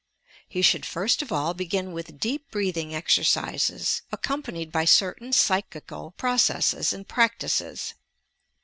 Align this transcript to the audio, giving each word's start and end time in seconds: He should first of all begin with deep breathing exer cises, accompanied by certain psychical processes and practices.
He 0.49 0.63
should 0.63 0.83
first 0.83 1.21
of 1.21 1.31
all 1.31 1.53
begin 1.53 1.91
with 1.91 2.19
deep 2.19 2.49
breathing 2.49 2.89
exer 2.89 3.21
cises, 3.23 4.01
accompanied 4.11 4.71
by 4.71 4.83
certain 4.83 5.31
psychical 5.31 6.15
processes 6.17 6.91
and 6.91 7.07
practices. 7.07 7.93